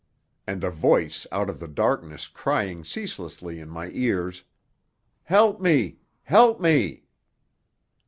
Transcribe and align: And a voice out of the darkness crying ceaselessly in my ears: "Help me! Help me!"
And 0.47 0.63
a 0.63 0.71
voice 0.71 1.27
out 1.31 1.47
of 1.47 1.59
the 1.59 1.67
darkness 1.67 2.27
crying 2.27 2.83
ceaselessly 2.83 3.59
in 3.59 3.69
my 3.69 3.91
ears: 3.93 4.43
"Help 5.25 5.61
me! 5.61 5.99
Help 6.23 6.59
me!" 6.59 7.03